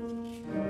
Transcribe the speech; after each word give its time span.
Música 0.00 0.69